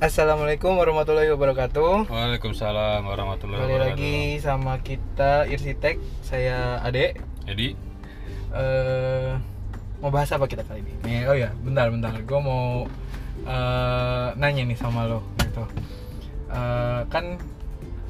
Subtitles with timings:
[0.00, 2.08] Assalamualaikum warahmatullahi wabarakatuh.
[2.08, 4.00] Waalaikumsalam warahmatullahi Kembali wabarakatuh.
[4.00, 6.00] lagi sama kita Irsitek.
[6.24, 7.20] Saya Ade.
[7.44, 7.76] Jadi,
[8.56, 9.36] Eh
[10.00, 10.92] mau bahas apa kita kali ini?
[11.04, 12.16] Nih, oh ya, bentar bentar.
[12.24, 12.88] Gue mau
[13.44, 15.68] eh, nanya nih sama lo gitu.
[16.48, 17.36] Eh, kan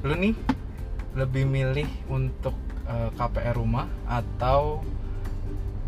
[0.06, 0.38] lu nih
[1.18, 2.54] lebih milih untuk
[2.86, 4.78] eh, KPR rumah atau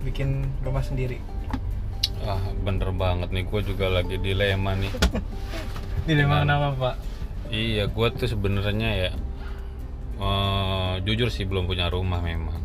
[0.02, 1.22] bikin rumah sendiri?
[2.22, 4.90] ah bener banget nih, gue juga lagi dilema nih.
[6.06, 6.42] Gimana?
[6.42, 6.94] kenapa pak?
[7.52, 9.10] iya, gue tuh sebenarnya ya,
[10.18, 12.58] eh, jujur sih belum punya rumah memang.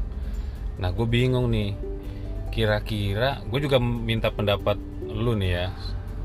[0.79, 1.75] Nah, gue bingung nih.
[2.55, 5.67] Kira-kira, gue juga minta pendapat lu nih ya,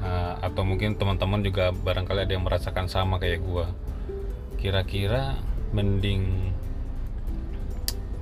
[0.02, 3.66] Eh, atau mungkin teman-teman juga barangkali ada yang merasakan sama kayak gue.
[4.58, 5.38] Kira-kira
[5.70, 6.50] mending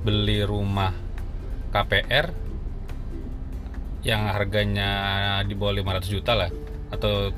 [0.04, 0.92] beli rumah
[1.72, 2.36] KPR
[4.04, 4.88] yang harganya
[5.44, 6.50] di bawah 500 juta lah
[6.92, 7.32] atau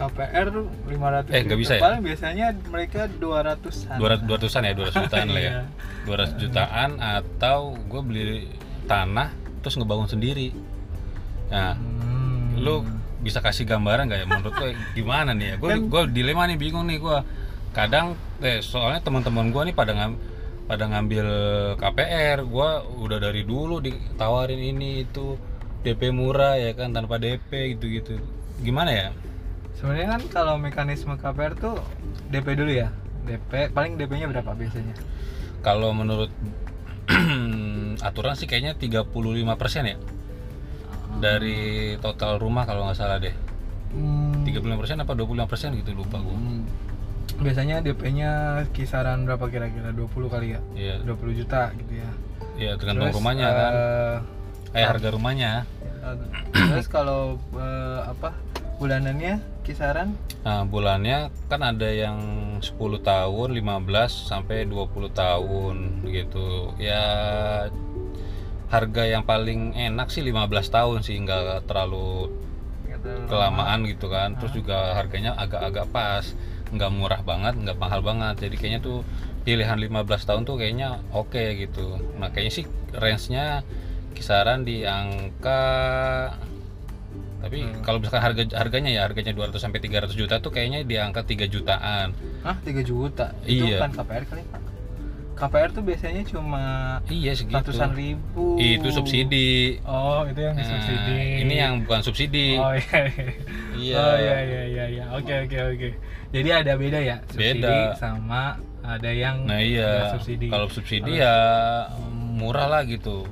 [0.00, 0.48] KPR
[0.88, 1.82] 500 Eh, nggak bisa ya?
[1.82, 5.52] Paling biasanya mereka 200-an 200 200-an ya 200 jutaan lah ya.
[5.52, 5.62] Iya.
[6.08, 8.26] 200 jutaan atau gue beli
[8.86, 9.28] tanah
[9.60, 10.56] terus ngebangun sendiri.
[11.48, 12.56] Nah, Hmm.
[12.56, 12.80] lu
[13.20, 15.54] bisa kasih gambaran nggak ya menurut gue gimana nih ya?
[15.56, 17.18] Gue Kan- gue dilema nih bingung nih gue.
[17.70, 20.16] Kadang eh soalnya teman-teman gue nih pada ngam,
[20.64, 21.26] pada ngambil
[21.76, 25.36] KPR, gue udah dari dulu ditawarin ini itu
[25.80, 28.16] DP murah ya kan tanpa DP gitu-gitu.
[28.58, 29.08] Gimana ya?
[29.80, 31.80] Sebenarnya kan kalau mekanisme KPR tuh
[32.28, 32.92] DP dulu ya.
[33.24, 34.92] DP paling DP-nya berapa biasanya?
[35.64, 36.28] Kalau menurut
[38.08, 39.08] aturan sih kayaknya 35%
[39.88, 39.96] ya
[41.16, 43.32] dari total rumah kalau nggak salah deh.
[43.96, 46.36] Hmm, 35% apa 25% gitu lupa gue.
[46.36, 46.62] hmm.
[47.40, 49.96] Biasanya DP-nya kisaran berapa kira-kira?
[49.96, 50.60] 20 kali ya?
[50.76, 52.10] Iya, 20 juta gitu ya.
[52.60, 53.72] iya tergantung Terus, rumahnya kan.
[54.76, 55.50] eh, harga rumahnya.
[56.52, 58.36] terus kalau eh, apa?
[58.76, 60.16] Bulanannya kisaran?
[60.40, 62.18] Nah, bulannya kan ada yang
[62.64, 66.72] 10 tahun, 15 sampai 20 tahun gitu.
[66.80, 67.04] Ya
[68.70, 72.30] harga yang paling enak sih 15 tahun sih nggak terlalu
[73.28, 74.36] kelamaan gitu kan.
[74.40, 76.24] Terus juga harganya agak-agak pas
[76.70, 78.48] nggak murah banget nggak mahal banget.
[78.48, 79.02] Jadi kayaknya tuh
[79.42, 81.98] pilihan 15 tahun tuh kayaknya oke gitu.
[82.20, 83.64] Nah kayaknya sih range-nya
[84.14, 85.62] kisaran di angka
[87.40, 87.80] tapi Hmm.
[87.80, 91.44] kalau misalkan harga harganya ya harganya 200 sampai 300 juta tuh kayaknya di angka 3
[91.44, 93.32] jutaan Hah, 3 juta?
[93.42, 93.80] Itu Iya.
[93.80, 94.62] kan KPR kali, Pak.
[95.32, 96.64] KPR tuh biasanya cuma
[97.08, 98.60] iya segitu ratusan ribu.
[98.60, 101.20] itu subsidi Oh, itu yang Nah, subsidi.
[101.40, 103.00] ini yang bukan subsidi Oh iya.
[103.72, 103.96] Iya.
[103.96, 105.04] Oh iya iya iya iya.
[105.10, 105.88] Oke oke oke.
[106.30, 107.96] Jadi ada beda ya, subsidi Beda.
[107.96, 110.46] sama ada yang Nah iya, subsidi.
[110.46, 111.32] kalau subsidi ya
[112.12, 113.24] murah lah gitu.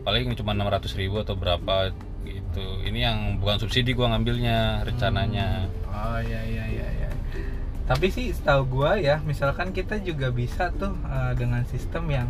[0.00, 1.92] Paling cuma 600 ribu atau berapa
[2.24, 2.66] gitu.
[2.84, 5.68] Ini yang bukan subsidi gua ngambilnya rencananya.
[5.88, 7.10] Oh iya iya iya iya.
[7.90, 12.28] Tapi sih setahu gua ya, misalkan kita juga bisa tuh eh, dengan sistem yang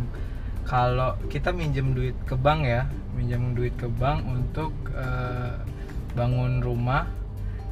[0.65, 5.53] kalau kita minjem duit ke bank ya, minjem duit ke bank untuk eh,
[6.17, 7.05] bangun rumah,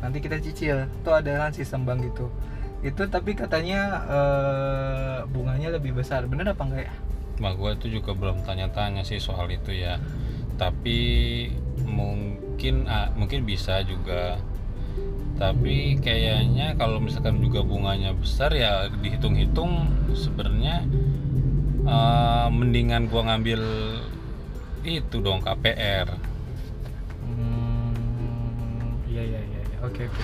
[0.06, 0.86] nanti kita cicil.
[1.02, 2.30] Tuh ada kan sistem bank gitu.
[2.86, 6.30] Itu tapi katanya eh, bunganya lebih besar.
[6.30, 6.94] Bener apa enggak ya?
[7.40, 9.98] Mak gua tuh juga belum tanya-tanya sih soal itu ya.
[10.60, 11.00] Tapi
[11.88, 14.36] mungkin ah, mungkin bisa juga.
[15.40, 20.84] Tapi kayaknya kalau misalkan juga bunganya besar ya dihitung-hitung sebenarnya
[21.88, 23.64] eh, mendingan gua ngambil
[24.84, 26.12] itu dong KPR.
[27.24, 29.62] Hmm, iya iya iya.
[29.64, 29.78] iya.
[29.88, 30.22] Oke oke.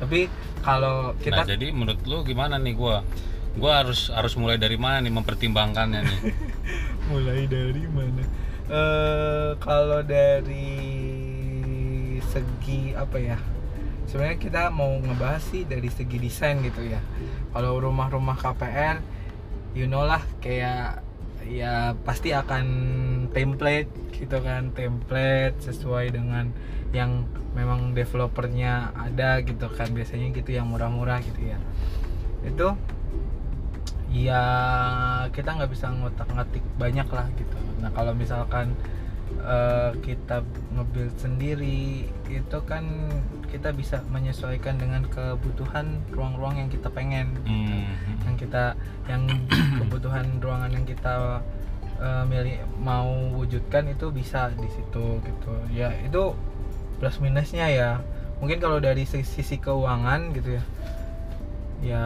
[0.00, 0.28] Tapi
[0.60, 3.00] kalau kita Nah, jadi menurut lu gimana nih gua?
[3.56, 6.18] Gua harus harus mulai dari mana nih mempertimbangkannya nih?
[7.08, 8.22] mulai dari mana?
[8.70, 10.78] Eh kalau dari
[12.22, 13.38] segi apa ya?
[14.06, 17.02] Sebenarnya kita mau ngebahas sih dari segi desain gitu ya.
[17.50, 19.02] Kalau rumah-rumah KPR,
[19.74, 21.02] you know lah kayak
[21.50, 22.66] ya pasti akan
[23.34, 26.54] template gitu kan, template sesuai dengan
[26.94, 27.26] yang
[27.58, 31.58] memang developernya ada gitu kan biasanya gitu yang murah-murah gitu ya.
[32.46, 32.78] Itu
[34.14, 34.42] ya
[35.34, 38.72] kita nggak bisa ngotak-ngatik banyak lah gitu nah kalau misalkan
[39.40, 40.44] eh, kita
[40.74, 42.84] nge-build sendiri itu kan
[43.50, 47.90] kita bisa menyesuaikan dengan kebutuhan ruang-ruang yang kita pengen Hmm.
[48.26, 48.78] yang kita
[49.08, 49.22] yang
[49.80, 51.42] kebutuhan ruangan yang kita
[51.98, 55.52] eh, milih mau wujudkan itu bisa di situ gitu.
[55.74, 56.36] Ya itu
[57.00, 57.90] plus minusnya ya.
[58.40, 60.64] Mungkin kalau dari sisi, sisi keuangan gitu ya.
[61.80, 62.04] Ya.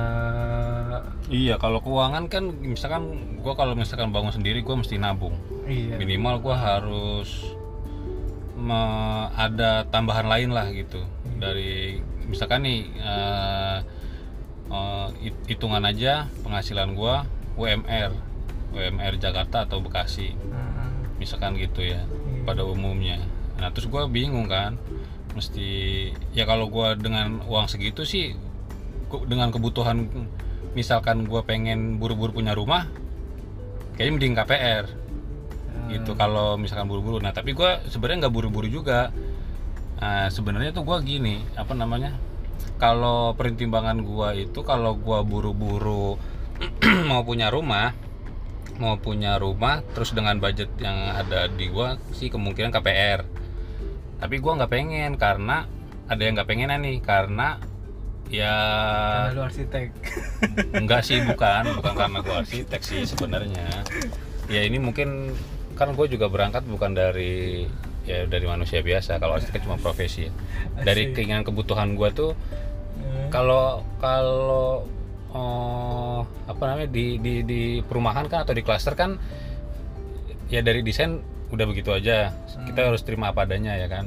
[1.27, 5.35] Iya, kalau keuangan kan misalkan gua kalau misalkan bangun sendiri gua mesti nabung.
[5.67, 5.95] Iya.
[5.97, 7.45] Minimal gua harus
[8.55, 11.03] me- ada tambahan lain lah gitu.
[11.37, 13.79] Dari misalkan nih eh,
[15.21, 17.25] hit- hitungan aja penghasilan gua
[17.55, 18.11] UMR
[18.75, 20.35] UMR Jakarta atau Bekasi.
[20.51, 22.43] Ah, misalkan gitu ya Iya.
[22.43, 23.23] pada umumnya.
[23.57, 24.75] Nah terus gua bingung kan
[25.35, 25.67] mesti
[26.31, 28.35] ya kalau gua dengan uang segitu sih
[29.27, 30.07] dengan kebutuhan
[30.75, 32.87] misalkan gua pengen buru-buru punya rumah
[33.95, 34.85] kayaknya mending KPR
[35.85, 37.21] ah, gitu kalau misalkan buru-buru.
[37.21, 39.13] Nah tapi gua sebenarnya nggak buru-buru juga.
[39.95, 42.13] Nah, sebenarnya tuh gua gini apa namanya
[42.77, 46.21] kalau pertimbangan gua itu kalau gua buru-buru
[47.11, 47.95] mau punya rumah
[48.75, 53.23] mau punya rumah terus dengan budget yang ada di gua sih kemungkinan KPR
[54.19, 55.71] tapi gua nggak pengen karena
[56.11, 57.63] ada yang nggak pengenan nih karena
[58.33, 58.55] ya
[59.31, 59.89] karena lu arsitek.
[60.77, 61.77] Enggak sih bukan.
[61.77, 63.85] Bukan karena gua arsitek sih sebenarnya.
[64.49, 65.33] Ya ini mungkin
[65.75, 67.67] kan gue juga berangkat bukan dari
[68.05, 69.19] ya dari manusia biasa.
[69.19, 70.33] Kalau arsitek cuma profesi ya.
[70.87, 72.33] Dari keinginan kebutuhan gua tuh
[72.95, 73.27] Hmm.
[73.27, 74.87] kalau kalau
[75.35, 79.19] eh, apa namanya di di di perumahan kan atau di klaster kan
[80.47, 81.19] ya dari desain
[81.51, 82.31] udah begitu aja.
[82.71, 84.07] Kita harus terima apa adanya ya kan?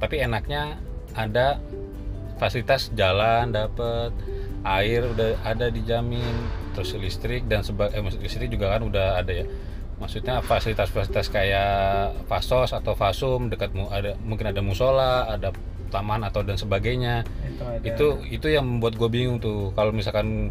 [0.00, 0.80] Tapi enaknya
[1.12, 1.60] ada
[2.40, 4.16] fasilitas jalan dapet
[4.64, 9.46] air udah ada dijamin terus listrik dan seba eh, listrik juga kan udah ada ya
[10.02, 15.54] maksudnya fasilitas-fasilitas kayak fasos atau fasum dekat mu ada mungkin ada musola ada
[15.92, 17.22] taman atau dan sebagainya.
[17.46, 17.84] Itu ada.
[17.86, 19.70] Itu itu yang membuat gue bingung tuh.
[19.76, 20.50] Kalau misalkan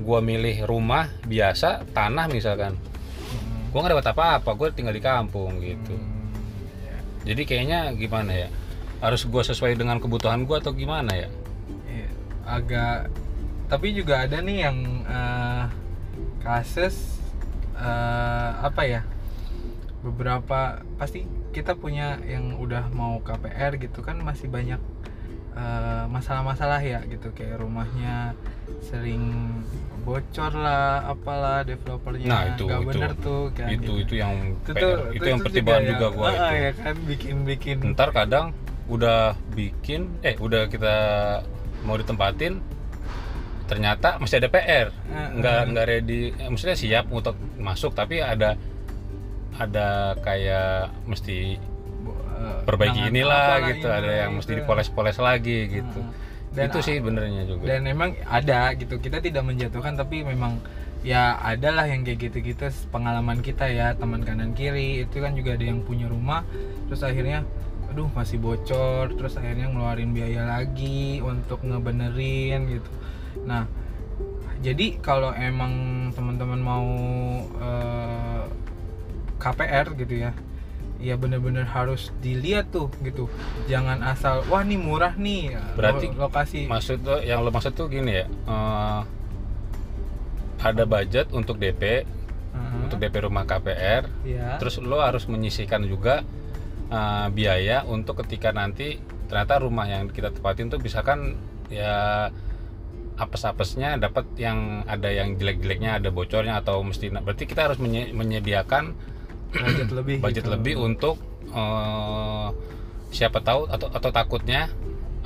[0.00, 2.74] gue milih rumah biasa tanah misalkan
[3.30, 3.70] Hmm.
[3.70, 5.94] gue nggak dapat apa-apa gue tinggal di kampung gitu.
[5.94, 6.34] Hmm,
[6.82, 6.96] ya.
[7.30, 8.48] jadi kayaknya gimana ya?
[8.98, 11.28] Harus gue sesuai dengan kebutuhan gue atau gimana ya?
[11.86, 12.08] Iya,
[12.42, 13.06] agak
[13.70, 14.76] tapi juga ada nih yang
[15.06, 15.64] eh,
[16.42, 17.19] kasus
[17.80, 19.00] eh, apa ya
[20.00, 24.80] beberapa pasti kita punya yang udah mau KPR gitu kan masih banyak
[25.50, 27.34] eh, masalah-masalah ya gitu.
[27.34, 28.32] Kayak rumahnya
[28.80, 29.50] sering
[30.06, 32.28] bocor lah apalah developernya.
[32.30, 32.88] Nah, itu- nggak itu.
[32.88, 33.92] bener tuh kan itu gitu.
[33.98, 36.54] itu yang itu PR, tuh itu, yang pertimbangan juga, yang- gue ah, itu.
[36.56, 38.46] Ya kan bikin bikin ntar kadang
[38.88, 40.94] udah bikin eh udah kita
[41.84, 42.58] mau ditempatin
[43.70, 45.68] ternyata masih ada PR Ah, nggak ah.
[45.70, 46.34] nggak ready.
[46.34, 48.58] Eh, maksudnya siap untuk masuk tapi ada
[49.54, 54.58] ada kayak mesti eh, perbaiki inilah gitu ini, ada yang mesti itu.
[54.66, 56.00] dipoles-poles lagi gitu.
[56.50, 57.62] Dan itu sih benernya juga.
[57.62, 60.58] dan memang ada gitu kita tidak menjatuhkan tapi memang
[61.06, 65.54] ya ada lah yang kayak gitu-gitu pengalaman kita ya teman kanan kiri itu kan juga
[65.54, 66.42] ada yang punya rumah
[66.90, 67.46] terus akhirnya
[67.86, 72.90] aduh masih bocor terus akhirnya ngeluarin biaya lagi untuk ngebenerin gitu
[73.40, 73.64] nah
[74.60, 75.72] jadi kalau emang
[76.12, 76.86] teman-teman mau
[77.56, 78.44] eh,
[79.36, 80.32] KPR gitu ya
[81.00, 83.24] ya bener-bener harus dilihat tuh gitu.
[83.64, 86.68] Jangan asal wah nih murah nih Berarti lo- lokasi.
[86.68, 89.00] maksud tuh yang lo maksud tuh gini ya eh,
[90.60, 92.04] ada budget untuk DP
[92.52, 92.84] Heeh.
[92.84, 96.20] untuk DP rumah KPR ya terus lo harus menyisihkan juga
[96.92, 101.40] eh, biaya untuk ketika nanti ternyata rumah yang kita tempatin tuh misalkan
[101.72, 102.28] ya
[103.20, 108.96] apes-apesnya dapat yang ada yang jelek-jeleknya ada bocornya atau mesti berarti kita harus menye- menyediakan
[109.52, 110.52] budget lebih budget gitu.
[110.56, 111.16] lebih untuk
[111.52, 112.48] eh,
[113.12, 114.72] siapa tahu atau atau takutnya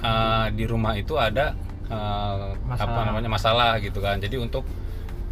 [0.03, 1.55] eh, di rumah itu ada
[1.87, 4.19] eh, apa namanya masalah gitu kan.
[4.19, 4.67] Jadi untuk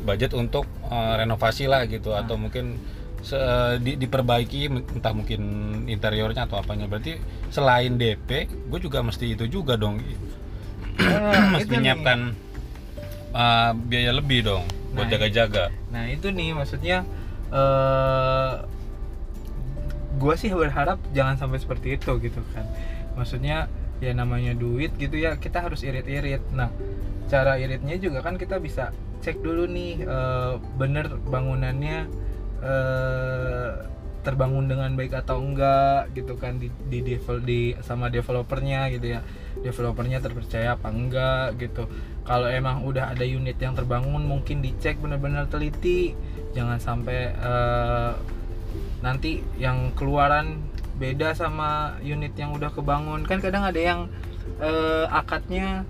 [0.03, 2.23] budget untuk eh, renovasi lah gitu Nah.
[2.23, 2.79] atau mungkin
[3.23, 5.41] se- di- diperbaiki entah mungkin
[5.89, 6.87] interiornya atau apanya.
[6.87, 7.19] Berarti
[7.51, 9.99] selain DP gue juga mesti itu juga dong.
[11.01, 12.19] Nah, mesti menyiapkan
[13.33, 17.05] eh, biaya lebih dong buat Nah, jaga-jaga Nah itu nih maksudnya
[17.53, 18.53] eh
[20.13, 22.69] gue sih berharap jangan sampai seperti itu gitu kan.
[23.17, 23.67] Maksudnya
[23.99, 26.45] ya namanya duit gitu ya kita harus irit-irit.
[26.53, 26.69] Nah
[27.33, 28.93] cara iritnya juga kan kita bisa
[29.25, 31.99] cek dulu nih eh, bener bangunannya
[32.63, 33.71] eh
[34.23, 39.21] terbangun dengan baik atau enggak gitu kan di di, devel- di sama developernya gitu ya.
[39.61, 41.91] Developernya terpercaya apa enggak gitu.
[42.23, 46.15] Kalau emang udah ada unit yang terbangun mungkin dicek benar-benar teliti.
[46.55, 48.13] Jangan sampai eh,
[49.03, 50.63] nanti yang keluaran
[50.97, 53.27] beda sama unit yang udah kebangun.
[53.27, 54.07] Kan kadang ada yang
[54.63, 55.83] eh, akadnya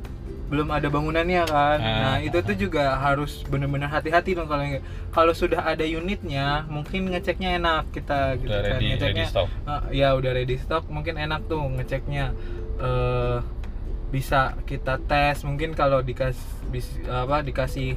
[0.53, 1.79] belum ada bangunannya kan.
[1.81, 1.97] Ah.
[2.05, 4.69] nah itu tuh juga harus benar-benar hati-hati dong kalau
[5.09, 8.69] kalau sudah ada unitnya mungkin ngeceknya enak kita gitu udah kan.
[8.77, 9.49] ready ready ngeceknya stock.
[9.65, 12.37] Ah, ya udah ready stock mungkin enak tuh ngeceknya.
[12.77, 13.39] Eh
[14.13, 16.45] bisa kita tes mungkin kalau dikasih
[17.09, 17.97] apa dikasih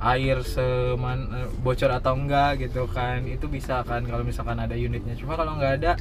[0.00, 3.28] air seman eh, bocor atau enggak gitu kan.
[3.28, 5.12] Itu bisa kan kalau misalkan ada unitnya.
[5.20, 5.92] Cuma kalau nggak ada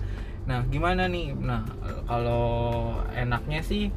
[0.47, 1.35] nah gimana nih?
[1.35, 1.67] Nah
[2.07, 3.91] kalau enaknya sih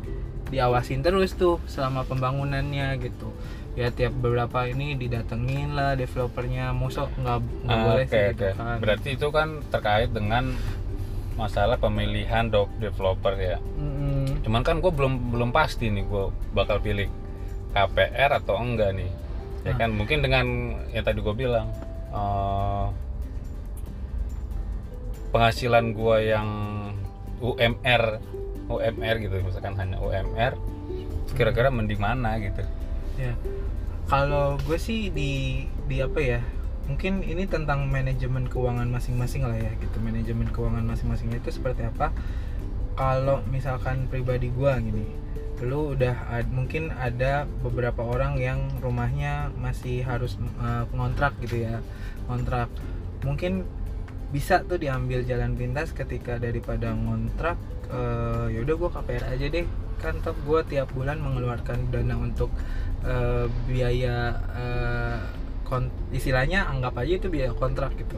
[0.53, 3.33] diawasin terus tuh selama pembangunannya gitu
[3.73, 8.47] ya tiap beberapa ini didatengin lah developernya musuh nggak nggak Ah, boleh Oke sih gitu
[8.53, 10.45] kan Berarti itu kan terkait dengan
[11.33, 13.57] masalah pemilihan dok developer ya.
[13.75, 14.45] Mm-mm.
[14.45, 17.09] Cuman kan gue belum belum pasti nih gue bakal pilih
[17.73, 19.09] KPR atau enggak nih.
[19.65, 19.77] Ya Ah.
[19.81, 20.45] kan mungkin dengan
[20.93, 21.73] yang tadi gue bilang
[22.13, 22.87] eh,
[25.33, 26.49] penghasilan gue yang
[27.41, 28.21] UMR
[28.71, 30.59] UMR gitu misalkan hanya UMR
[31.33, 32.61] kira-kira mending mana gitu.
[33.17, 33.33] ya
[34.11, 36.41] kalau gue sih di di apa ya
[36.91, 39.97] mungkin ini tentang manajemen keuangan masing-masing lah ya gitu.
[40.03, 42.11] Manajemen keuangan masing-masing itu seperti apa.
[42.99, 45.07] Kalau misalkan pribadi gue gini
[45.63, 51.79] lu udah ad- mungkin ada beberapa orang yang rumahnya masih harus uh, ngontrak gitu ya
[52.27, 52.67] ngontrak.
[53.23, 53.63] Mungkin
[54.35, 57.55] bisa tuh diambil jalan pintas ketika daripada ngontrak
[57.93, 59.67] eh, yaudah gue KPR aja deh.
[60.03, 62.51] Kan top gue tiap bulan mengeluarkan dana untuk
[63.07, 64.17] eh, biaya
[65.69, 68.17] kon- istilahnya anggap aja itu biaya kontrak gitu.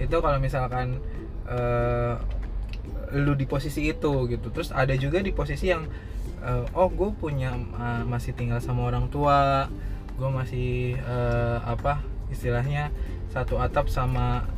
[0.00, 1.00] Itu kalau misalkan
[1.48, 2.14] eh,
[3.14, 4.46] lu di posisi itu gitu.
[4.50, 5.86] Terus ada juga di posisi yang
[6.42, 9.68] eh, oh gue punya eh, masih tinggal sama orang tua
[10.16, 12.00] gue masih eh, apa
[12.32, 12.88] istilahnya
[13.30, 14.48] satu atap sama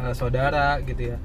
[0.00, 1.18] eh, saudara gitu ya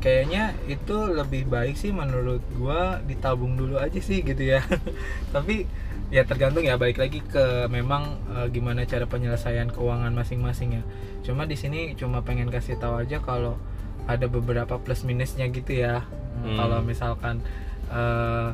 [0.00, 4.64] kayaknya itu lebih baik sih menurut gua ditabung dulu aja sih gitu ya.
[5.34, 5.68] Tapi
[6.10, 10.82] ya tergantung ya balik lagi ke memang eh, gimana cara penyelesaian keuangan masing-masing ya.
[11.22, 13.60] Cuma di sini cuma pengen kasih tahu aja kalau
[14.08, 16.02] ada beberapa plus minusnya gitu ya.
[16.40, 16.56] Hmm.
[16.56, 17.44] kalau misalkan
[17.92, 18.48] eh,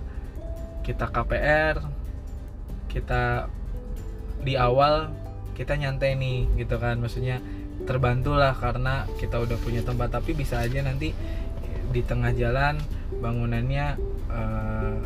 [0.83, 1.79] kita KPR
[2.91, 3.47] kita
[4.43, 5.15] di awal
[5.55, 6.99] kita nyantai nih gitu kan.
[6.99, 7.39] Maksudnya
[7.87, 10.11] terbantulah karena kita udah punya tempat.
[10.11, 11.15] Tapi bisa aja nanti
[11.95, 12.77] di tengah jalan
[13.23, 13.87] bangunannya
[14.29, 14.99] eh,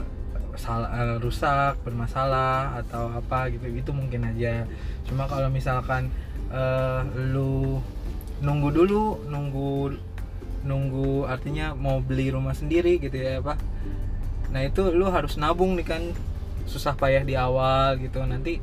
[0.57, 3.69] salah eh, rusak bermasalah atau apa gitu.
[3.71, 4.65] Itu mungkin aja.
[5.05, 6.09] Cuma kalau misalkan
[6.51, 7.79] eh, lu
[8.41, 9.73] nunggu dulu nunggu
[10.65, 13.57] nunggu artinya mau beli rumah sendiri gitu ya pak
[14.51, 16.03] nah itu lu harus nabung nih kan.
[16.67, 18.23] Susah payah di awal gitu.
[18.23, 18.59] Nanti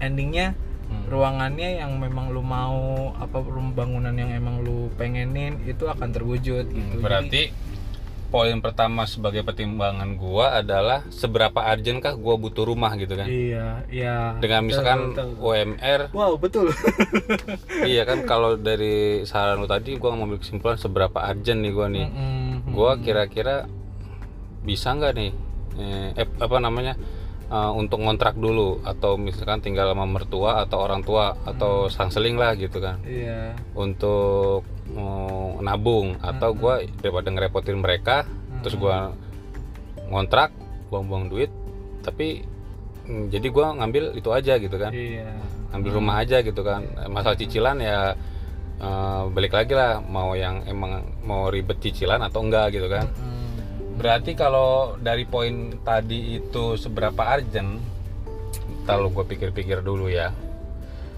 [0.00, 0.56] endingnya
[0.86, 1.02] Hmm.
[1.08, 6.78] ruangannya yang memang lu mau apa bangunan yang emang lu pengenin itu akan terwujud gitu
[6.92, 7.42] Jadi- Berarti
[8.26, 13.22] poin pertama sebagai pertimbangan gua adalah seberapa urgent kah gua butuh rumah gitu kan.
[13.24, 15.28] iya iya Dengan betul, misalkan betul.
[15.40, 16.66] UMR, wow betul
[17.86, 22.02] iya kan kalau dari saran lu tadi gua ngambil kesimpulan seberapa urgent nih gua nih.
[22.04, 23.02] Mm-mm, Gua mm-mm.
[23.02, 23.70] kira-kira
[24.60, 25.30] bisa nggak nih
[25.76, 26.98] eh, eh, apa namanya
[27.50, 32.54] eh, untuk ngontrak dulu atau misalkan tinggal sama mertua atau orang tua atau sang-seling lah
[32.58, 32.98] gitu kan.
[33.06, 33.54] Iya.
[33.74, 36.60] Untuk eh, nabung atau Mm-mm.
[36.60, 38.26] gua daripada ngerepotin mereka
[38.62, 39.14] terus gua
[40.10, 40.50] ngontrak
[40.90, 41.50] buang-buang duit
[42.02, 42.42] tapi
[43.06, 44.90] mm, jadi gua ngambil itu aja gitu kan.
[44.94, 45.30] Iya.
[45.74, 46.82] Ngambil rumah aja gitu kan.
[47.10, 48.14] Masalah cicilan ya
[48.82, 53.06] eh, balik lagi lah mau yang emang mau ribet cicilan atau enggak gitu kan.
[53.06, 53.35] Mm.
[53.96, 57.80] Berarti kalau dari poin tadi itu seberapa urgent
[58.86, 60.30] kalau gue pikir-pikir dulu ya.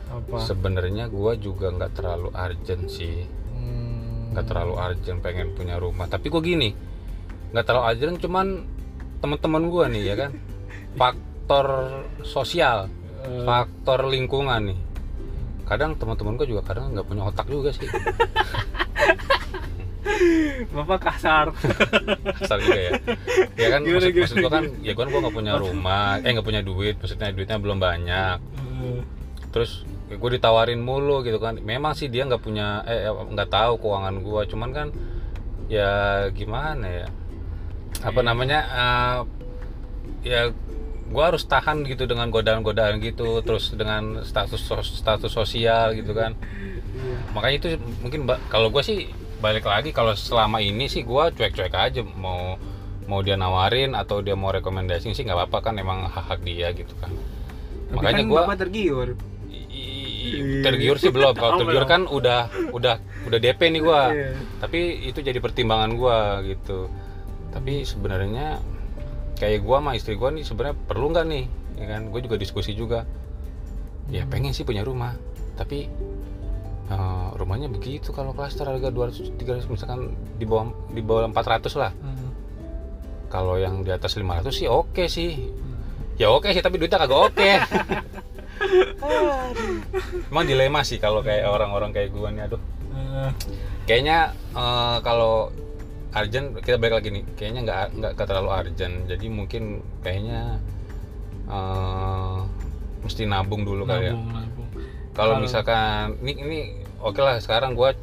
[0.09, 0.41] Apa?
[0.41, 3.29] Sebenarnya gua juga nggak terlalu urgent sih.
[3.53, 4.33] Hmm.
[4.33, 6.09] nggak terlalu urgent pengen punya rumah.
[6.09, 6.73] Tapi kok gini
[7.53, 8.47] nggak terlalu urgent cuman
[9.21, 10.33] teman-teman gua nih ya kan?
[11.01, 11.67] Faktor
[12.25, 14.79] sosial Eh, faktor lingkungan nih.
[15.67, 17.85] Kadang teman-teman gua juga kadang nggak punya otak juga sih
[20.71, 21.47] bapak kasar.
[22.39, 22.93] Kasar juga ya.
[23.59, 26.09] Ya kan Gimana, maksud, gimana, maksud gua kan ya gua kan gua nggak punya rumah.
[26.23, 28.37] Eh nggak punya duit maksudnya duitnya belum banyak.
[28.39, 29.01] Eh,
[29.51, 31.61] terus gue ditawarin mulu gitu kan.
[31.61, 34.43] Memang sih dia nggak punya eh nggak tahu keuangan gua.
[34.47, 34.89] Cuman kan
[35.69, 35.91] ya
[36.33, 37.07] gimana ya?
[38.01, 38.27] Apa Iya.
[38.27, 39.17] namanya eh,
[40.25, 40.41] ya
[41.09, 43.43] gua harus tahan gitu dengan godaan-godaan gitu.
[43.43, 46.39] Terus dengan status sos- status sosial gitu kan.
[46.89, 47.15] Iya.
[47.31, 47.69] makanya itu
[48.03, 49.07] mungkin kalau gua sih
[49.39, 52.59] balik lagi kalau selama ini sih gua cuek-cuek aja mau
[53.09, 56.93] mau dia nawarin atau dia mau rekomendasi sih nggak apa-apa kan emang hak-hak dia gitu
[56.99, 57.11] kan.
[57.89, 59.09] Tapi makanya kan gua bapak tergiur.
[60.63, 61.33] Tergiur sih belum.
[61.33, 64.13] Kalau tergiur kan udah udah udah DP nih gua.
[64.13, 64.31] Iya.
[64.61, 66.93] tapi itu jadi pertimbangan gua gitu.
[67.55, 68.61] Tapi sebenarnya
[69.41, 71.45] kayak gua sama istri gua nih sebenarnya perlu nggak nih?
[71.79, 72.11] Ya kan?
[72.11, 73.07] Gue juga diskusi juga.
[74.11, 75.15] Ya pengen sih punya rumah.
[75.55, 75.87] Tapi
[76.89, 80.01] eh, rumahnya begitu kalau klaster harga 200 300 misalkan
[80.37, 81.93] di bawah di bawah 400 lah.
[81.95, 82.17] Hmm.
[83.29, 85.53] kalau yang di atas 500 sih oke sih.
[86.17, 87.51] Ya oke sih tapi duitnya kagak oke.
[90.33, 92.61] Emang dilema sih kalau kayak orang-orang kayak gua nih aduh.
[92.91, 93.31] Eh,
[93.85, 95.53] kayaknya eh, kalau
[96.09, 97.25] urgent kita balik lagi nih.
[97.37, 97.85] Kayaknya nggak
[98.17, 98.95] nggak terlalu urgent.
[99.07, 99.63] Jadi mungkin
[100.01, 100.41] kayaknya
[101.47, 102.39] eh,
[103.05, 104.15] mesti nabung dulu kali ya.
[104.17, 104.69] Nabung nabung.
[105.13, 106.61] Kalau Kalau- misalkan ini ini
[107.01, 107.95] oke lah sekarang gua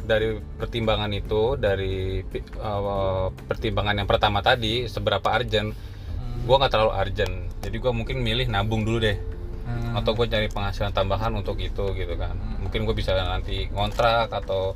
[0.00, 5.72] dari pertimbangan itu dari eh, pertimbangan yang pertama tadi seberapa urgent
[6.10, 6.44] Hmm.
[6.44, 9.18] gua nggak terlalu urgent jadi gua mungkin milih nabung dulu deh
[9.60, 9.94] Hmm.
[9.94, 12.66] atau gue cari penghasilan tambahan untuk itu gitu kan Hmm.
[12.66, 14.74] mungkin gue bisa nanti ngontrak atau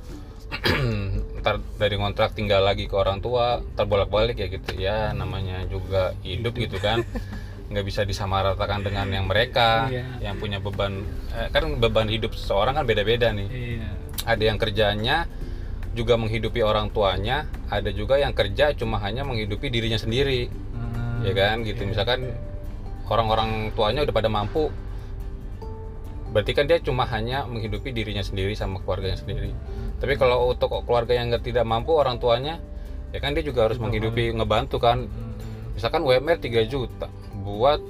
[1.43, 6.15] ntar dari ngontrak tinggal lagi ke orang tua ntar bolak-balik ya gitu ya namanya juga
[6.23, 7.03] hidup gitu kan
[7.65, 10.31] nggak bisa disamaratakan dengan yang mereka Iya.
[10.31, 11.01] yang punya beban.
[11.33, 13.49] Eh, kan beban hidup seseorang kan beda-beda nih.
[13.49, 13.89] Iya.
[14.29, 15.17] Ada yang kerjanya
[15.95, 20.51] juga menghidupi orang tuanya ada juga yang kerja cuma hanya menghidupi dirinya sendiri.
[20.51, 21.25] Hmm.
[21.25, 21.65] ya kan?
[21.65, 21.89] Gitu.
[21.89, 22.37] misalkan
[23.09, 24.69] orang-orang tuanya udah pada mampu.
[26.35, 29.55] Berarti kan dia cuma hanya menghidupi dirinya sendiri sama keluarganya sendiri.
[30.03, 32.61] Tapi kalau untuk keluarga yang nggak tidak mampu orang tuanya
[33.15, 35.07] ya kan dia juga harus menghidupi ngebantu kan.
[35.09, 35.33] Hmm.
[35.75, 37.07] misalkan UMR 3 juta
[37.45, 37.81] buat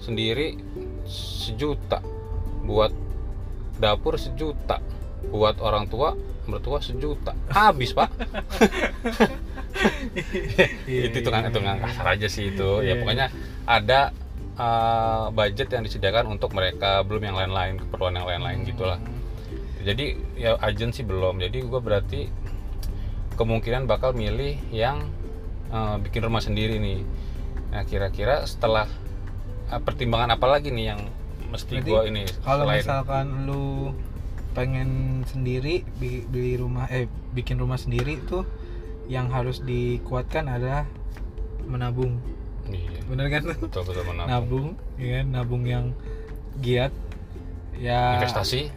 [0.00, 0.56] sendiri
[1.06, 2.00] sejuta
[2.64, 2.90] buat
[3.76, 4.80] dapur sejuta
[5.28, 7.34] buat orang tua mertua sejuta.
[7.50, 8.10] Habis pak.
[10.86, 11.84] Itu tukang iya, tukang iya.
[11.84, 12.80] kasar aja sih itu.
[12.80, 13.02] Ya iya.
[13.02, 13.26] pokoknya
[13.68, 14.00] ada
[14.56, 17.02] uh, budget yang disediakan untuk mereka.
[17.04, 18.96] Belum yang lain-lain keperluan yang lain-lain gitulah.
[19.84, 21.42] Jadi ya agen sih belum.
[21.42, 22.30] Jadi gua berarti
[23.36, 25.12] kemungkinan bakal milih yang
[25.68, 27.04] uh, bikin rumah sendiri nih
[27.76, 28.88] nah kira-kira setelah
[29.68, 31.00] uh, pertimbangan apa lagi nih yang
[31.52, 33.92] mesti Berarti gua ini kalau selain misalkan lu
[34.56, 37.04] pengen sendiri beli rumah eh
[37.36, 38.48] bikin rumah sendiri tuh
[39.12, 40.88] yang harus dikuatkan adalah
[41.68, 42.16] menabung.
[42.66, 43.04] Iya.
[43.04, 43.42] Bener kan?
[43.60, 44.24] Betul betul menabung.
[44.32, 44.66] Nabung
[44.96, 45.26] ya kan?
[45.28, 45.84] nabung yang
[46.64, 46.96] giat
[47.76, 48.72] ya investasi?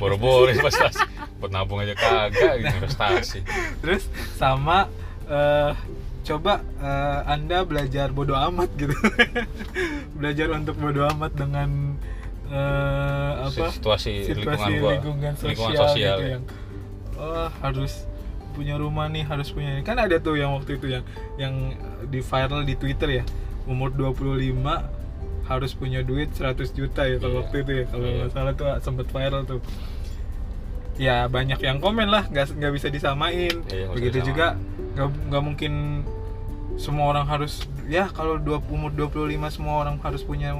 [0.00, 1.04] Boro-boro investasi.
[1.44, 3.44] Buat nabung aja kagak gitu, investasi.
[3.84, 4.08] Terus
[4.40, 4.88] sama
[5.28, 5.76] eh,
[6.20, 8.92] coba eh, anda belajar bodoh amat gitu.
[10.18, 11.96] Belajar untuk bodoh amat dengan
[12.48, 13.72] eh, apa?
[13.72, 14.90] Situasi, situasi lingkungan gua.
[14.96, 16.32] lingkungan sosial, lingkungan sosial gitu ya.
[16.36, 16.42] yang
[17.20, 17.92] oh harus
[18.50, 19.82] punya rumah nih harus punya ini.
[19.82, 21.04] Kan ada tuh yang waktu itu yang
[21.38, 21.54] yang
[22.06, 23.24] di viral di Twitter ya.
[23.64, 24.60] Umur 25
[25.46, 27.40] harus punya duit 100 juta ya kalau Iya.
[27.42, 27.84] waktu itu ya.
[27.88, 28.16] Kalau Iya.
[28.22, 29.60] nggak salah tuh sempet viral tuh
[31.00, 33.64] ya banyak yang komen lah nggak nggak bisa disamain.
[33.66, 34.28] Iya, bisa begitu disamain.
[34.28, 34.46] juga
[34.92, 35.72] nggak nggak mungkin
[36.76, 39.16] semua orang harus ya kalau dua umur 25
[39.50, 40.52] semua orang harus punya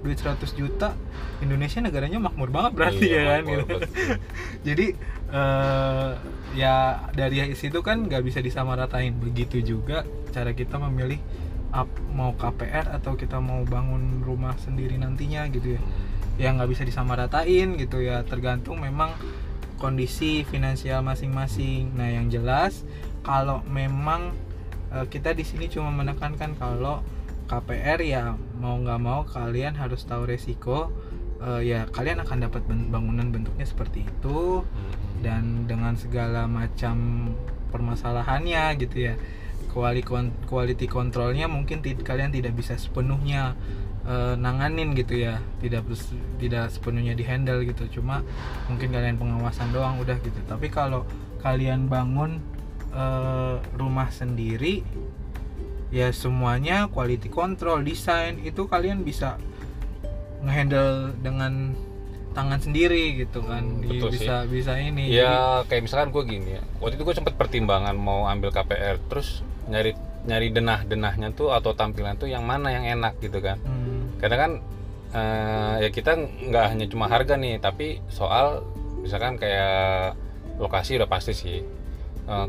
[0.00, 0.96] duit 100 juta
[1.40, 3.42] Indonesia negaranya makmur banget berarti Iya, ya kan?
[3.44, 3.76] gitu.
[4.68, 4.86] jadi
[5.28, 6.10] eh,
[6.52, 6.74] ya
[7.12, 9.12] dari situ kan nggak bisa disamaratain.
[9.16, 11.20] Begitu juga cara kita memilih
[11.70, 15.82] ap- mau KPR atau kita mau bangun rumah sendiri nantinya gitu ya.
[16.38, 19.12] Ya nggak bisa disamaratain gitu ya tergantung memang
[19.78, 22.82] kondisi finansial masing-masing nah yang jelas
[23.22, 24.34] kalau memang
[24.92, 27.00] eh, kita di sini cuma menekankan kalau
[27.48, 30.92] KPR ya mau nggak mau kalian harus tahu resiko
[31.40, 34.66] eh, ya kalian akan dapat bangunan bentuknya seperti itu
[35.18, 35.24] Hmm.
[35.24, 37.28] dan dengan segala macam
[37.74, 39.14] permasalahannya gitu ya
[39.74, 40.02] quality
[40.46, 43.58] quality controlnya mungkin kalian tidak bisa sepenuhnya
[44.08, 45.36] eh, nanganin gitu ya.
[45.60, 45.84] Tidak
[46.40, 48.00] tidak sepenuhnya dihandle gitu.
[48.00, 48.24] Cuma
[48.66, 50.40] mungkin kalian pengawasan doang udah gitu.
[50.48, 51.04] Tapi kalau
[51.38, 52.40] kalian bangun
[52.88, 54.80] eh, rumah sendiri
[55.88, 59.40] ya semuanya quality control desain itu kalian bisa
[60.44, 61.72] ngehandle dengan
[62.36, 63.64] tangan sendiri gitu kan.
[63.64, 64.22] Hmm, Di- betul sih.
[64.22, 66.62] bisa bisa ini Jadi- ya kayak misalkan gue gini ya.
[66.78, 69.92] Waktu itu gue sempet pertimbangan mau ambil KPR terus nyari
[70.24, 73.58] nyari denah denahnya tuh atau tampilan tuh yang mana yang enak gitu kan.
[73.58, 73.77] Hmm,
[74.18, 74.52] karena kan
[75.14, 78.66] eh, ya kita nggak hanya cuma harga nih tapi soal
[79.00, 80.18] misalkan kayak
[80.58, 81.58] lokasi udah pasti sih.
[82.28, 82.46] Eh,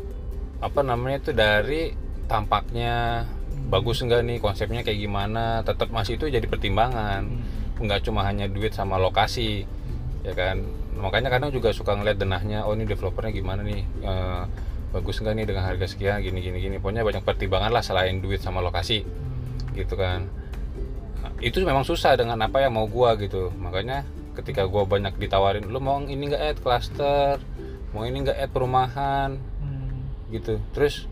[0.60, 1.94] apa namanya itu dari
[2.28, 3.24] tampaknya
[3.70, 7.22] bagus enggak nih konsepnya kayak gimana tetap masih itu jadi pertimbangan.
[7.26, 9.64] Hmm, nggak cuma hanya duit sama lokasi
[10.26, 10.60] ya kan?
[11.00, 13.82] Makanya kadang juga suka ngeliat denahnya oh ini developernya gimana nih?
[14.04, 14.44] Eh,
[14.90, 16.76] bagus nggak nih dengan harga sekian gini gini gini.
[16.82, 19.06] Pokoknya banyak pertimbangan lah selain duit sama lokasi.
[19.06, 19.78] Hmm.
[19.78, 20.26] gitu kan
[21.40, 23.52] itu memang susah dengan apa yang mau gua gitu.
[23.56, 24.04] Makanya
[24.36, 27.40] ketika gua banyak ditawarin lu mau ini nggak add cluster?
[27.96, 29.30] Mau ini nggak add perumahan?
[29.60, 30.00] Hmm.
[30.30, 30.62] gitu.
[30.76, 31.06] Terus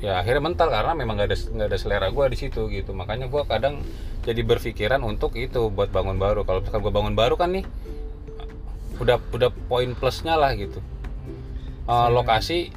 [0.00, 2.92] ya akhirnya mental karena memang nggak ada nggak ada selera gua di situ gitu.
[2.92, 3.82] Makanya gua kadang
[4.20, 6.44] jadi berpikiran untuk itu buat bangun baru.
[6.44, 7.64] Kalau misalkan gua bangun baru kan nih
[9.00, 10.78] udah udah poin plusnya lah gitu.
[11.88, 12.12] Selera.
[12.12, 12.70] lokasi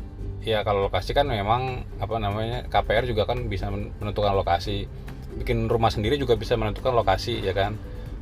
[0.43, 4.91] ya kalau lokasi kan memang apa namanya KPR juga kan bisa men- menentukan lokasi
[5.35, 7.75] bikin rumah sendiri juga bisa menentukan lokasi ya kan?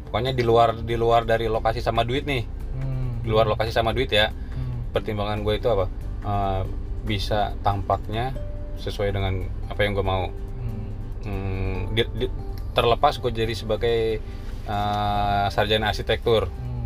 [0.05, 2.43] Pokoknya di luar di luar dari lokasi sama duit nih.
[2.71, 3.21] Hmm.
[3.21, 4.31] di luar lokasi sama duit ya.
[4.31, 4.91] Hmm.
[4.91, 5.85] pertimbangan gue itu apa?
[6.21, 6.61] Eh,
[7.01, 8.35] bisa tampaknya
[8.77, 9.33] sesuai dengan
[9.67, 10.27] apa yang gue mau.
[10.27, 10.89] Hmm.
[11.21, 12.33] Hmm, di- di-
[12.71, 14.19] terlepas gue jadi sebagai
[14.61, 16.85] eh, sarjana arsitektur Hmm.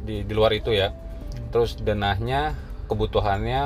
[0.00, 0.92] di di luar itu ya.
[1.48, 2.54] Terus denahnya
[2.86, 3.62] kebutuhannya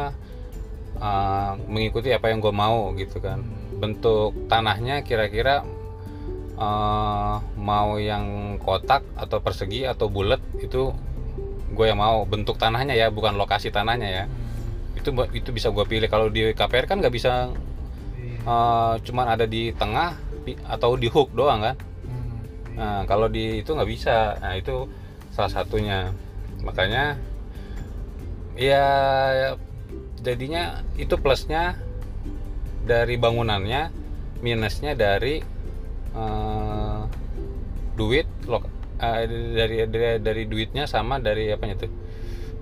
[0.96, 3.40] eh, mengikuti apa yang gue mau gitu kan.
[3.74, 5.64] Bentuk tanahnya kira-kira
[6.60, 10.92] eh, mau yang kotak atau persegi atau bulat itu
[11.70, 14.24] gue yang mau bentuk tanahnya ya bukan lokasi tanahnya ya
[14.98, 17.48] itu itu bisa gue pilih kalau di KPR kan nggak bisa
[18.44, 20.30] eh, cuman ada di tengah
[20.66, 21.76] atau di hook doang kan.
[22.76, 24.40] Nah, kalau di itu nggak bisa.
[24.40, 24.88] Nah, itu
[25.34, 26.10] salah satunya.
[26.64, 27.16] Makanya
[28.56, 28.86] ya
[30.20, 31.76] jadinya itu plusnya
[32.84, 33.92] dari bangunannya,
[34.40, 35.44] minusnya dari
[36.12, 37.00] eh,
[37.94, 39.22] duit lok- eh,
[39.54, 41.90] dari, dari dari duitnya sama dari tuh?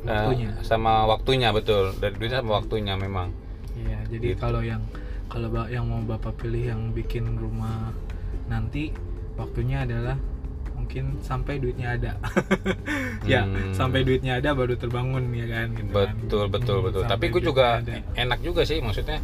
[0.00, 0.50] Eh, Waktunya.
[0.62, 1.90] sama waktunya betul.
[1.94, 3.34] Dari duitnya sama waktunya memang.
[3.74, 4.38] Iya, jadi Gitu.
[4.38, 4.82] kalau yang
[5.26, 7.92] kalau yang mau bapak pilih yang bikin rumah
[8.46, 8.94] nanti
[9.34, 10.16] waktunya adalah
[10.72, 12.16] mungkin sampai duitnya ada.
[13.26, 13.74] ya, Hmm.
[13.74, 16.14] sampai duitnya ada baru terbangun ya kan gitu kan.
[16.16, 17.92] betul betul Hmm, betul sampai tapi gue juga ada.
[18.14, 19.18] enak juga sih maksudnya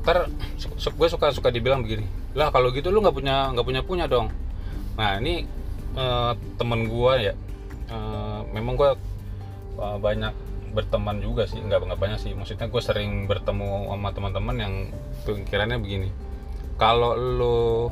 [0.00, 0.16] ter
[0.70, 4.32] gue suka suka dibilang begini lah kalau gitu lu nggak punya nggak punya punya dong
[4.96, 5.44] nah ini
[5.92, 7.34] eh, temen gue ya
[7.86, 8.90] eh, memang gue
[9.76, 10.32] eh, banyak
[10.70, 14.74] berteman juga sih nggak nggak banyak sih maksudnya gue sering bertemu sama teman-teman yang
[15.26, 16.08] pikirannya begini
[16.78, 17.90] kalau lu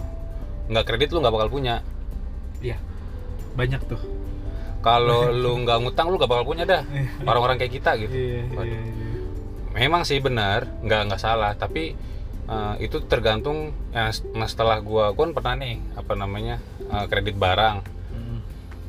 [0.71, 1.83] nggak kredit lu nggak bakal punya
[2.59, 2.75] Iya.
[3.55, 3.99] Banyak tuh.
[4.79, 6.83] kalau lu nggak ngutang lu nggak bakal punya dah
[7.23, 9.08] orang-orang kayak kita gitu Iya, iya, iya.
[9.79, 11.95] Memang sih benar nggak nggak salah tapi
[12.49, 14.11] eh, itu tergantung nah
[14.45, 18.41] setelah gua gua kan pernah nih apa namanya eh, kredit barang Hmm.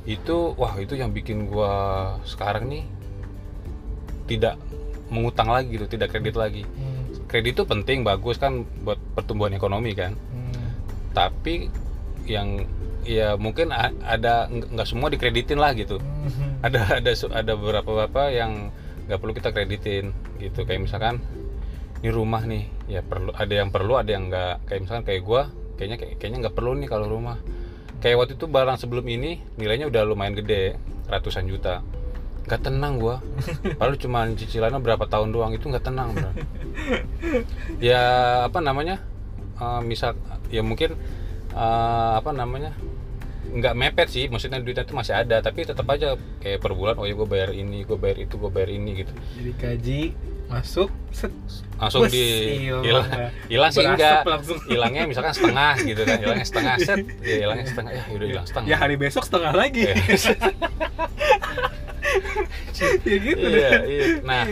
[0.07, 1.71] itu wah itu yang bikin gua
[2.25, 2.83] sekarang nih
[4.25, 4.55] tidak
[5.09, 7.25] mengutang lagi gitu tidak kredit lagi Hmm.
[7.25, 10.69] kredit itu penting bagus kan buat pertumbuhan ekonomi kan Hmm.
[11.13, 11.69] tapi
[12.25, 12.65] yang
[13.03, 13.73] ya mungkin
[14.05, 16.61] ada nggak semua dikreditin lah gitu Hmm.
[16.61, 18.69] ada ada ada beberapa bapak yang
[19.09, 20.65] nggak perlu kita kreditin gitu.
[20.65, 21.21] Kayak misalkan
[21.99, 24.65] ini rumah nih ya perlu ada yang perlu ada yang nggak.
[24.65, 25.41] Kayak misalkan kayak gua
[25.75, 27.37] kayaknya kayak- kayaknya nggak perlu nih kalau rumah.
[27.99, 30.79] Kayak waktu itu barang sebelum ini nilainya udah lumayan gede
[31.11, 31.83] ratusan juta.
[32.47, 33.19] Nggak tenang gua.
[33.77, 36.33] Padahal cuma cicilannya berapa tahun doang itu nggak tenang bener.
[37.83, 38.01] Ya
[38.47, 39.03] apa namanya
[39.59, 40.15] Eh, misal
[40.47, 40.95] ya mungkin
[41.51, 42.71] eh, apa namanya
[43.49, 47.05] nggak mepet sih maksudnya duitnya itu masih ada tapi tetap aja kayak per bulan oh
[47.09, 49.13] ya gue bayar ini gue bayar itu gue bayar ini gitu.
[49.37, 50.01] Jadi kaji
[50.49, 51.29] masuk set
[51.77, 52.25] langsung di
[52.65, 52.83] hilang.
[52.85, 53.07] hilang.
[53.49, 54.25] Hilang sih enggak.
[54.25, 54.57] langsung.
[54.65, 56.99] hilangnya misalkan setengah gitu kan hilangnya setengah set.
[57.25, 57.91] Ya hilangnya setengah.
[57.93, 58.67] Ya udah hilang setengah.
[58.69, 59.81] Ya hari besok setengah lagi.
[59.89, 59.95] Iya.
[63.05, 63.59] ya gitu deh.
[63.59, 63.71] iya.
[63.85, 64.05] Iya.
[64.23, 64.47] nah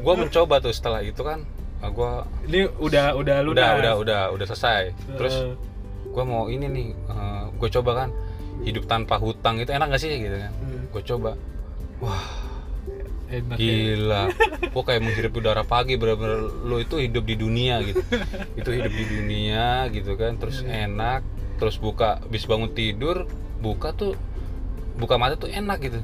[0.00, 1.44] gue mencoba tuh setelah itu kan
[1.86, 2.12] gue
[2.50, 4.94] Ini udah udah lu udah udah udah udah selesai.
[5.18, 5.54] Terus Eh,
[6.10, 6.88] gue mau ini nih
[7.56, 8.08] gue coba kan
[8.64, 10.52] hidup tanpa hutang itu enak gak sih gitu kan?
[10.52, 10.84] Hmm.
[10.92, 11.30] gue coba.
[12.00, 12.26] Wah
[13.26, 13.66] enak ya.
[13.66, 14.22] gila.
[14.74, 17.98] Gue kayak menghirup udara pagi bener-bener lo itu hidup di dunia gitu.
[18.54, 20.38] Itu hidup di dunia gitu kan.
[20.38, 23.24] Terus enak terus buka bis bangun tidur
[23.64, 24.12] buka tuh
[25.00, 26.00] buka mata tuh enak gitu.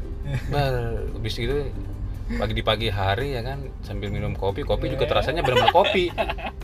[0.50, 1.70] Bar, habis itu
[2.32, 6.08] pagi di pagi hari ya kan sambil minum kopi kopi juga terasanya benar-benar kopi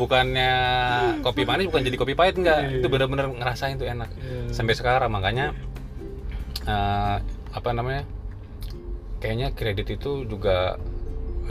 [0.00, 0.52] bukannya
[1.20, 2.80] kopi manis bukan jadi kopi pahit enggak.
[2.80, 4.10] Itu benar-benar ngerasain tuh enak.
[4.16, 4.52] Iya.
[4.52, 5.52] sampai sekarang makanya
[6.64, 7.16] eh,
[7.56, 8.04] apa namanya
[9.20, 10.76] kayaknya kredit itu juga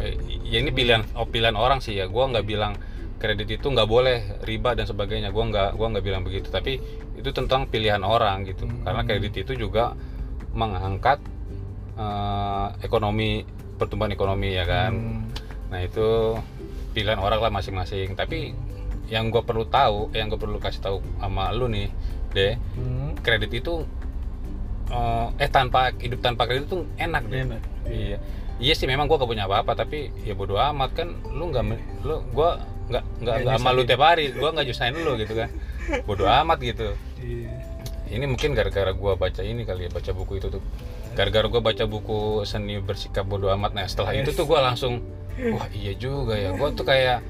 [0.01, 2.09] eh, ya ini pilihan oh, pilihan orang sih ya.
[2.09, 2.73] Gua nggak bilang
[3.17, 5.29] kredit itu nggak boleh riba dan sebagainya.
[5.29, 6.49] Gua nggak gua nggak bilang begitu.
[6.49, 6.81] Tapi
[7.15, 8.67] itu tentang pilihan orang gitu.
[8.83, 9.93] Karena kredit itu juga
[10.55, 11.19] mengangkat
[11.97, 14.93] eh, ekonomi pertumbuhan ekonomi ya kan.
[14.95, 15.21] Hmm.
[15.65, 16.37] nah itu
[16.95, 18.15] pilihan orang lah masing-masing.
[18.15, 18.55] Tapi
[19.05, 21.91] yang gue perlu tahu yang gue perlu kasih tahu sama lu nih
[22.31, 23.13] deh Hmm.
[23.19, 23.85] kredit itu
[24.87, 27.61] eh, eh tanpa hidup tanpa kredit itu enak deh Enak.
[27.85, 28.17] iya.
[28.55, 28.73] Iya.
[28.73, 32.23] Sih memang gue gak punya apa-apa tapi ya bodo amat kan lu nggak me- lu
[32.23, 32.49] gue
[32.85, 35.49] nggak nggak nggak sama lu tiap hari gue nggak nyusahin lu gitu kan.
[36.01, 36.89] Bodo amat gitu.
[37.19, 37.51] Iya.
[38.05, 40.61] ini mungkin gara-gara gua baca ini kali ya baca buku itu tuh.
[41.13, 43.73] Gara-gara gua baca buku seni bersikap bodoh amat.
[43.73, 45.01] Nah setelah itu tuh gua langsung
[45.55, 46.55] wah iya juga ya.
[46.55, 47.23] Gua tuh kayak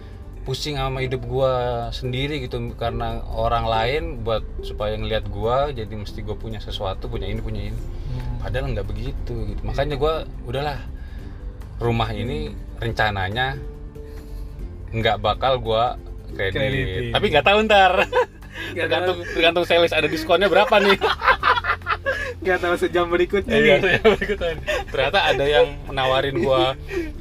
[0.46, 1.52] pusing sama hidup gua
[1.90, 7.26] sendiri gitu karena orang lain buat supaya ngelihat gua jadi mesti gua punya sesuatu punya
[7.26, 7.82] ini punya ini.
[8.06, 8.38] Hmm.
[8.46, 9.62] padahal nggak begitu gitu.
[9.66, 10.80] Makanya gua udahlah.
[11.76, 13.60] Rumah ini rencananya
[14.96, 16.00] nggak bakal gua
[16.32, 17.12] kredit, Kreditin.
[17.12, 17.94] tapi nggak tahu ntar.
[18.72, 20.96] Tergantung tergantung sales ada diskonnya berapa nih
[22.38, 24.00] Gak tahu sejam berikutnya Iya, nih.
[24.88, 26.78] ternyata ada yang menawarin gua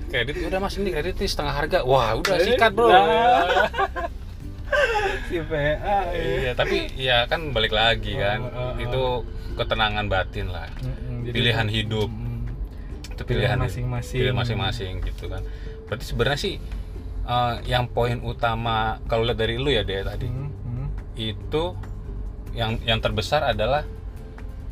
[0.06, 3.66] kredit udah mas ini kredit nih setengah harga wah udah sikat bro Nah.
[5.24, 8.72] si PA iya tapi ya kan balik lagi kan Oh, oh, oh.
[8.76, 9.02] itu
[9.54, 12.44] ketenangan batin lah Mm-mm, jadi- pilihan hidup Mm.
[13.08, 14.18] itu Pilihan pilihan masing-masing.
[14.18, 15.42] pilihan masing-masing gitu kan
[15.84, 16.54] berarti sebenarnya sih
[17.24, 20.86] eh, yang poin utama kalau lihat dari lu ya deh tadi Mm, mm.
[21.16, 21.64] itu
[22.52, 23.82] yang yang terbesar adalah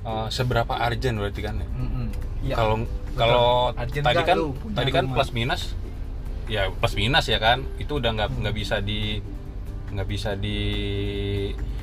[0.02, 2.06] eh, seberapa urgent berarti kan ya Mm-mm.
[2.42, 2.54] Iya.
[2.58, 2.74] kalau
[3.14, 4.36] kalau Urgent tadi kan
[4.74, 5.14] tadi kan rumah?
[5.20, 5.62] plus minus
[6.50, 9.22] ya plus minus ya kan itu udah nggak nggak bisa di
[9.92, 10.58] nggak bisa di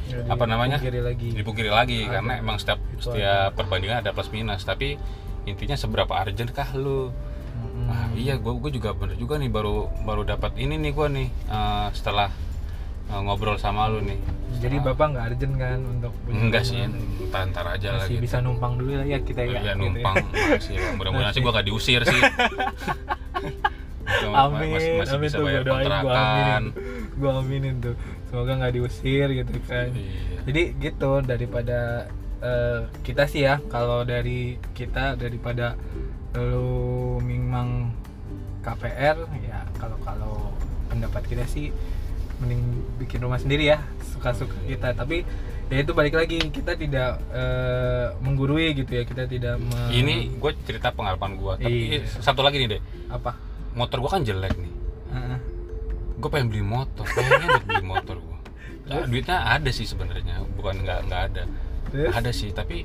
[0.09, 0.77] Nggak apa namanya?
[0.81, 2.11] dipungkiri lagi dipungkiri lagi Ada.
[2.17, 4.97] karena emang setiap Itu setiap perbandingan ada plus minus tapi
[5.45, 7.13] intinya seberapa urgent kah lu
[7.85, 11.27] ah iya gue gue juga bener juga nih baru baru dapat ini nih gue nih
[11.29, 12.33] eh, setelah
[13.11, 14.17] ngobrol sama lu nih.
[14.55, 16.77] Jadi Setelah- bapak nggak urgent kan untuk enggak sih
[17.25, 19.79] ntar ntar aja lah masih gitu bisa numpang dulu lah ya kita ya Iya gitu
[19.79, 20.89] numpang masih ya.
[20.93, 22.21] mudah-mudahan sih gue gak diusir sih.
[24.31, 26.17] Amin masih, masih amin bisa tuh bayar gue doain kontrakan.
[26.17, 26.63] aminin.
[27.13, 27.95] Gue aminin tuh.
[28.25, 29.87] Semoga nggak diusir gitu kan.
[29.89, 30.37] Iya.
[30.41, 34.39] jadi gitu daripada eh, kita sih ya kalau dari
[34.71, 35.77] kita daripada
[36.33, 36.81] lu
[37.19, 37.93] mingmang
[38.59, 40.33] KPR ya kalau kalau
[40.87, 41.69] pendapat kita sih
[42.39, 42.63] mending
[42.97, 44.91] bikin rumah sendiri ya suka-suka kita.
[44.93, 45.23] Tapi
[45.67, 50.51] ya itu balik lagi kita tidak eh, menggurui gitu ya kita tidak me- ini gue
[50.63, 52.09] cerita pengalaman gue tapi Iya.
[52.17, 53.37] satu lagi nih deh apa?
[53.71, 54.73] Motor gue kan jelek nih.
[55.09, 55.39] Heeh.
[56.15, 58.37] gue pengen beli motor pengen banget beli motor gue
[59.09, 61.43] duitnya ada sih sebenarnya bukan nggak nggak ada.
[61.89, 62.11] Terus?
[62.11, 62.83] ada sih tapi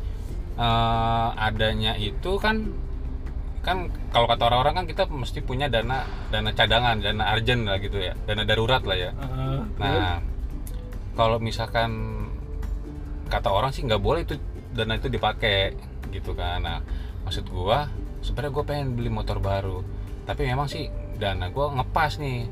[0.55, 2.69] eh, adanya itu kan
[3.65, 7.97] kan kalau kata orang-orang kan kita mesti punya dana dana cadangan dana urgent lah gitu
[7.97, 8.13] ya.
[8.29, 9.11] Dana darurat lah ya.
[9.17, 9.59] Heeh.
[9.81, 10.21] nah
[11.17, 11.91] kalau misalkan
[13.33, 14.37] kata orang sih nggak boleh itu
[14.77, 15.73] dana itu dipakai
[16.13, 16.61] gitu kan.
[16.61, 16.79] Nah
[17.25, 17.89] maksud gua
[18.21, 19.81] sebenarnya gue pengen beli motor baru
[20.29, 22.45] tapi memang sih dana gua ngepas nih.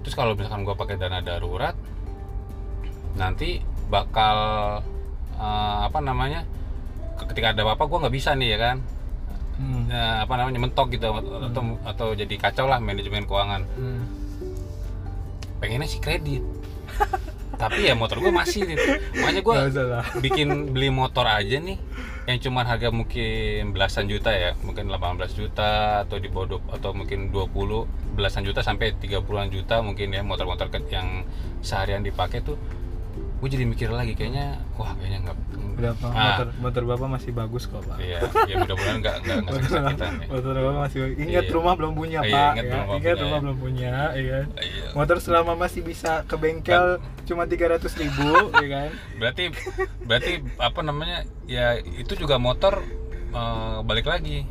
[0.00, 1.76] Terus kalau misalkan gua pakai dana darurat
[3.20, 3.60] nanti
[3.92, 4.36] bakal
[5.36, 6.48] eh, apa namanya
[7.28, 8.76] ketika ada apa-apa gua nggak bisa nih ya kan
[9.62, 9.86] Hmm.
[9.86, 11.06] Nah, apa namanya mentok gitu
[11.46, 14.02] atau atau jadi kacau lah manajemen keuangan Hmm.
[15.58, 16.42] pengennya sih kredit
[17.62, 18.74] tapi ya motor gue masih nih
[19.14, 19.54] makanya gue
[19.86, 20.04] lah.
[20.18, 21.78] bikin beli motor aja nih
[22.22, 24.98] yang cuman harga mungkin belasan juta ya mungkin 18
[25.32, 25.70] juta
[26.02, 30.66] atau di bawah dua- atau mungkin 20 belasan juta sampai 30-an juta mungkin ya motor-motor
[30.88, 31.22] yang
[31.62, 32.58] seharian dipakai tuh
[33.42, 35.38] gue jadi mikir lagi kayaknya wah kayaknya nggak
[35.72, 36.36] Berapa Ah.
[36.36, 37.96] motor motor bapak masih bagus kok pak.
[37.98, 41.16] iya ya mudah-mudahan nggak nggak nggak sakit-sakitan ya motor bapak masih bagus.
[41.18, 41.52] Ingat Iya.
[41.52, 42.52] rumah belum punya Iya, pak.
[42.52, 42.70] ingat ya.
[42.72, 43.42] rumah Ingat punya, rumah ya.
[43.42, 44.46] belum punya, ya kan.
[44.54, 44.86] Iya.
[44.94, 46.86] Motor selama masih bisa ke bengkel
[47.24, 48.88] cuma 300 ribu, ya kan.
[49.16, 49.44] berarti
[50.02, 52.78] berarti apa namanya ya itu juga motor
[53.32, 54.44] eh, balik lagi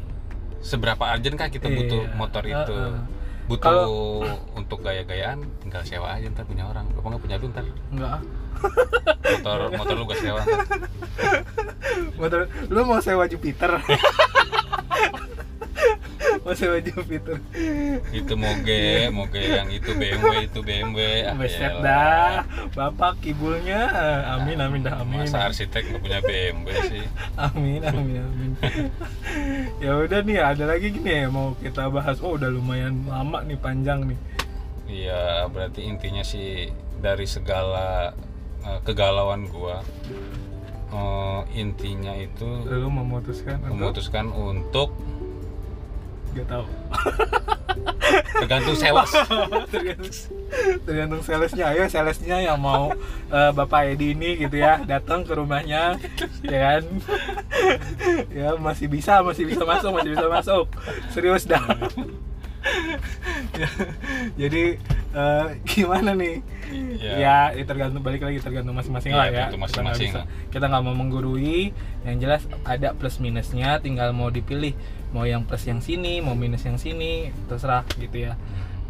[0.60, 2.14] seberapa urgent kah kita butuh Iya.
[2.14, 3.02] motor itu Heeh.
[3.48, 7.64] butuh Kalau- untuk gaya-gayaan tinggal sewa aja ntar punya orang apa nggak punya lu ntar
[7.88, 8.20] Enggak.
[8.62, 10.42] Motor motor lu gak sewa.
[12.18, 13.72] Motor lu mau sewa Jupiter.
[16.46, 17.38] mau sewa Jupiter.
[18.10, 21.82] itu moge moge yang itu BMW itu BMW ah, Beset elah.
[21.84, 22.36] dah.
[22.74, 23.90] Bapak kibulnya.
[24.38, 25.26] Amin amin dah amin.
[25.26, 27.04] masa arsitek nggak punya BMW sih
[27.38, 28.52] Amin, amin, amin.
[29.84, 32.22] ya udah nih, ada lagi gini ya mau kita bahas.
[32.22, 34.20] Oh, udah lumayan lama nih, panjang nih.
[34.92, 36.68] Iya berarti intinya sih
[37.00, 38.12] dari segala
[38.66, 39.82] eh, kegalauan gua
[40.92, 44.90] eh, intinya itu Lalu memutuskan untuk memutuskan untuk
[46.32, 46.66] Gak tahu.
[48.42, 49.12] tergantung sales
[49.72, 50.16] tergantung
[50.84, 51.76] tergantung salesnya.
[51.76, 52.92] Ayo salesnya yang mau
[53.32, 56.00] eh, Bapak Edi ini gitu ya datang ke rumahnya,
[56.44, 56.84] ya kan?
[58.32, 60.66] ya masih bisa, masih bisa masuk, masih bisa masuk.
[61.12, 61.64] Serius dah.
[63.58, 63.66] Ya,
[64.38, 64.78] Jadi
[65.12, 66.40] eh, gimana nih?
[66.72, 67.12] Iya.
[67.20, 69.46] ya ya tergantung balik lagi tergantung masing-masing Iya, lah ya.
[69.54, 70.12] masing-masing.
[70.50, 71.76] kita nggak mau menggurui.
[72.08, 74.72] Yang jelas ada plus minusnya tinggal mau dipilih.
[75.12, 78.40] Mau yang plus yang sini mau minus yang sini terserah gitu ya.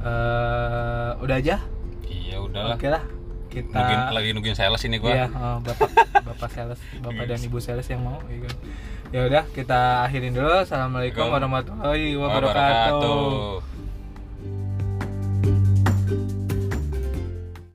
[0.02, 1.58] Eh, udah aja?
[2.06, 3.04] Iya udahlah oke lah
[3.52, 5.12] kita mungkin lagi nungguin sales ini gua.
[5.12, 5.90] Iya, eh, bapak
[6.32, 8.56] bapak sales bapak dan ibu sales yang mau ya kan.
[9.12, 10.64] ya udah kita akhirin dulu.
[10.64, 12.96] Assalamualaikum warahmatullahi wabarakatuh.
[12.96, 13.71] Wabarakatuh.